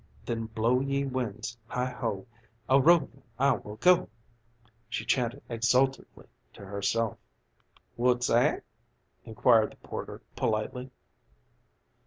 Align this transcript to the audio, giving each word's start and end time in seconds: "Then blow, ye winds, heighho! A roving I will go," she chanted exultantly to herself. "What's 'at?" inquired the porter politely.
"Then 0.25 0.47
blow, 0.47 0.79
ye 0.79 1.05
winds, 1.05 1.59
heighho! 1.69 2.25
A 2.67 2.81
roving 2.81 3.21
I 3.37 3.51
will 3.51 3.75
go," 3.75 4.09
she 4.89 5.05
chanted 5.05 5.43
exultantly 5.47 6.25
to 6.53 6.65
herself. 6.65 7.19
"What's 7.97 8.27
'at?" 8.27 8.63
inquired 9.25 9.73
the 9.73 9.87
porter 9.87 10.23
politely. 10.35 10.89